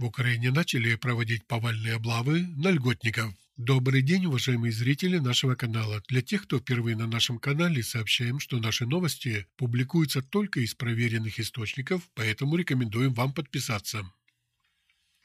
В 0.00 0.06
Украине 0.06 0.50
начали 0.50 0.94
проводить 0.94 1.46
повальные 1.46 1.96
облавы 1.96 2.46
на 2.56 2.70
льготников. 2.70 3.34
Добрый 3.58 4.00
день, 4.00 4.24
уважаемые 4.24 4.72
зрители 4.72 5.18
нашего 5.18 5.56
канала. 5.56 6.02
Для 6.08 6.22
тех, 6.22 6.44
кто 6.44 6.58
впервые 6.58 6.96
на 6.96 7.06
нашем 7.06 7.38
канале, 7.38 7.82
сообщаем, 7.82 8.40
что 8.40 8.60
наши 8.60 8.86
новости 8.86 9.46
публикуются 9.58 10.22
только 10.22 10.60
из 10.60 10.74
проверенных 10.74 11.38
источников, 11.38 12.08
поэтому 12.14 12.56
рекомендуем 12.56 13.12
вам 13.12 13.34
подписаться. 13.34 14.10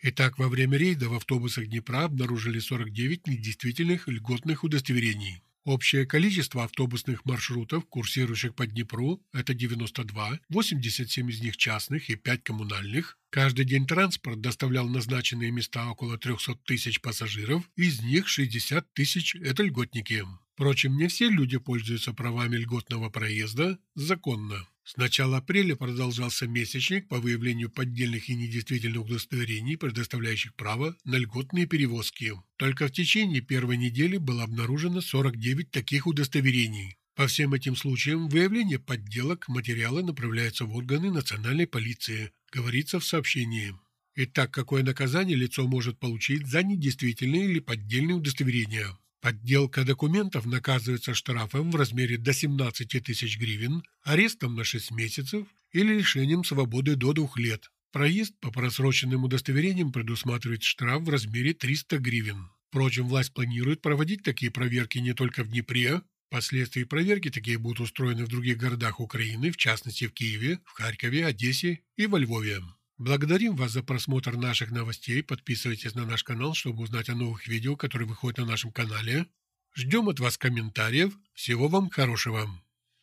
Итак, 0.02 0.38
во 0.38 0.50
время 0.50 0.78
рейда 0.78 1.08
в 1.08 1.14
автобусах 1.14 1.68
Днепра 1.68 2.04
обнаружили 2.04 2.60
49 2.60 3.28
недействительных 3.28 4.10
льготных 4.10 4.66
удостоверений. 4.66 5.42
Общее 5.66 6.06
количество 6.06 6.64
автобусных 6.64 7.26
маршрутов, 7.26 7.88
курсирующих 7.88 8.54
по 8.54 8.68
Днепру, 8.68 9.20
это 9.34 9.56
92, 9.56 10.40
87 10.50 11.32
из 11.32 11.42
них 11.42 11.58
частных 11.58 12.08
и 12.12 12.16
5 12.16 12.44
коммунальных. 12.44 13.18
Каждый 13.32 13.66
день 13.66 13.88
транспорт 13.88 14.40
доставлял 14.42 14.88
назначенные 14.88 15.50
места 15.50 15.90
около 15.90 16.20
300 16.20 16.54
тысяч 16.66 17.02
пассажиров, 17.02 17.68
из 17.76 18.00
них 18.04 18.28
60 18.28 18.94
тысяч– 18.94 19.36
это 19.42 19.64
льготники. 19.64 20.24
Впрочем, 20.56 20.96
не 20.96 21.10
все 21.10 21.30
люди 21.30 21.58
пользуются 21.58 22.14
правами 22.14 22.56
льготного 22.56 23.10
проезда 23.10 23.78
законно. 23.94 24.66
С 24.86 24.96
начала 24.96 25.38
апреля 25.40 25.76
продолжался 25.76 26.48
месячник 26.48 27.10
по 27.10 27.20
выявлению 27.20 27.70
поддельных 27.70 28.30
и 28.30 28.36
недействительных 28.36 29.04
удостоверений, 29.04 29.76
предоставляющих 29.76 30.56
право 30.56 30.96
на 31.04 31.18
льготные 31.18 31.66
перевозки. 31.66 32.32
Только 32.56 32.88
в 32.88 32.94
течение 32.94 33.42
первой 33.42 33.76
недели 33.76 34.16
было 34.16 34.44
обнаружено 34.44 35.02
49 35.02 35.72
таких 35.72 36.08
удостоверений. 36.08 36.96
По 37.16 37.28
всем 37.28 37.54
этим 37.54 37.76
случаям 37.76 38.30
выявление 38.30 38.80
подделок 38.80 39.50
материала 39.50 40.02
направляется 40.04 40.64
в 40.64 40.74
органы 40.74 41.12
национальной 41.12 41.68
полиции, 41.68 42.32
говорится 42.54 43.02
в 43.02 43.06
сообщении. 43.06 43.74
Итак, 44.16 44.52
какое 44.52 44.84
наказание 44.84 45.36
лицо 45.36 45.68
может 45.68 46.00
получить 46.00 46.48
за 46.48 46.64
недействительные 46.64 47.50
или 47.50 47.60
поддельные 47.60 48.16
удостоверения? 48.16 48.98
Подделка 49.26 49.84
документов 49.84 50.46
наказывается 50.46 51.16
штрафом 51.16 51.72
в 51.72 51.76
размере 51.76 52.16
до 52.20 52.32
17 52.32 53.04
тысяч 53.04 53.40
гривен, 53.40 53.82
арестом 54.04 54.54
на 54.54 54.64
6 54.64 54.92
месяцев 54.92 55.48
или 55.72 55.96
лишением 55.96 56.44
свободы 56.44 56.96
до 56.96 57.12
2 57.12 57.30
лет. 57.38 57.72
Проезд 57.92 58.36
по 58.40 58.52
просроченным 58.52 59.24
удостоверениям 59.24 59.92
предусматривает 59.92 60.62
штраф 60.62 61.02
в 61.02 61.10
размере 61.10 61.56
300 61.56 61.98
гривен. 61.98 62.52
Впрочем, 62.70 63.08
власть 63.08 63.34
планирует 63.34 63.82
проводить 63.82 64.22
такие 64.22 64.52
проверки 64.52 65.00
не 65.00 65.16
только 65.16 65.44
в 65.44 65.48
Днепре. 65.48 66.04
Впоследствии 66.28 66.84
проверки 66.84 67.32
такие 67.32 67.58
будут 67.58 67.80
устроены 67.80 68.26
в 68.26 68.30
других 68.30 68.58
городах 68.58 69.00
Украины, 69.00 69.50
в 69.50 69.58
частности 69.58 70.06
в 70.06 70.14
Киеве, 70.14 70.60
в 70.66 70.74
Харькове, 70.74 71.26
Одессе 71.26 71.80
и 71.98 72.06
во 72.06 72.20
Львове. 72.20 72.62
Благодарим 72.98 73.58
вас 73.58 73.72
за 73.72 73.84
просмотр 73.84 74.38
наших 74.38 74.72
новостей. 74.72 75.22
Подписывайтесь 75.22 75.96
на 75.96 76.06
наш 76.06 76.24
канал, 76.24 76.54
чтобы 76.54 76.84
узнать 76.84 77.10
о 77.10 77.16
новых 77.16 77.46
видео, 77.48 77.76
которые 77.76 78.08
выходят 78.08 78.38
на 78.38 78.46
нашем 78.46 78.72
канале. 78.72 79.28
Ждем 79.74 80.08
от 80.08 80.22
вас 80.22 80.38
комментариев. 80.38 81.14
Всего 81.34 81.68
вам 81.68 81.90
хорошего. 81.90 82.50